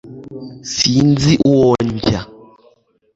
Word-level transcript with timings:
sinzi 0.73 1.31
uwo 1.53 1.69
njya 1.93 2.19